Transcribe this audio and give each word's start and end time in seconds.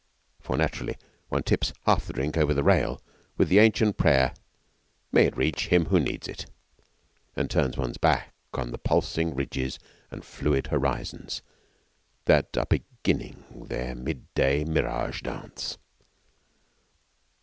For 0.39 0.57
naturally 0.57 0.97
one 1.29 1.43
tips 1.43 1.73
half 1.85 2.07
the 2.07 2.13
drink 2.13 2.35
over 2.35 2.55
the 2.55 2.63
rail 2.63 2.99
with 3.37 3.49
the 3.49 3.59
ancient 3.59 3.97
prayer: 3.97 4.33
'May 5.11 5.25
it 5.27 5.37
reach 5.37 5.67
him 5.67 5.85
who 5.85 5.99
needs 5.99 6.27
it,' 6.27 6.47
and 7.35 7.51
turns 7.51 7.77
one's 7.77 7.99
back 7.99 8.33
on 8.55 8.71
the 8.71 8.79
pulsing 8.79 9.35
ridges 9.35 9.77
and 10.09 10.25
fluid 10.25 10.65
horizons 10.65 11.43
that 12.25 12.57
are 12.57 12.65
beginning 12.65 13.43
their 13.67 13.93
mid 13.93 14.33
day 14.33 14.65
mirage 14.65 15.21
dance. 15.21 15.77